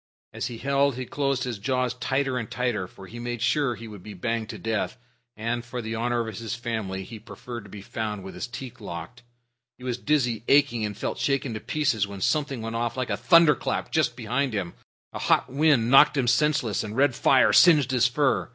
As 0.33 0.47
he 0.47 0.57
held 0.57 0.95
he 0.95 1.05
closed 1.05 1.43
his 1.43 1.59
jaws 1.59 1.93
tighter 1.93 2.35
and 2.39 2.49
tighter, 2.49 2.87
for 2.87 3.05
he 3.05 3.19
made 3.19 3.39
sure 3.39 3.75
he 3.75 3.87
would 3.87 4.01
be 4.01 4.15
banged 4.15 4.49
to 4.49 4.57
death, 4.57 4.97
and, 5.37 5.63
for 5.63 5.79
the 5.79 5.93
honor 5.93 6.27
of 6.27 6.37
his 6.39 6.55
family, 6.55 7.03
he 7.03 7.19
preferred 7.19 7.65
to 7.65 7.69
be 7.69 7.83
found 7.83 8.23
with 8.23 8.33
his 8.33 8.47
teeth 8.47 8.81
locked. 8.81 9.21
He 9.77 9.83
was 9.83 9.99
dizzy, 9.99 10.43
aching, 10.47 10.83
and 10.83 10.97
felt 10.97 11.19
shaken 11.19 11.53
to 11.53 11.59
pieces 11.59 12.07
when 12.07 12.19
something 12.21 12.63
went 12.63 12.75
off 12.77 12.97
like 12.97 13.11
a 13.11 13.15
thunderclap 13.15 13.91
just 13.91 14.15
behind 14.15 14.53
him. 14.55 14.73
A 15.13 15.19
hot 15.19 15.51
wind 15.53 15.91
knocked 15.91 16.17
him 16.17 16.25
senseless 16.25 16.83
and 16.83 16.97
red 16.97 17.13
fire 17.13 17.53
singed 17.53 17.91
his 17.91 18.07
fur. 18.07 18.49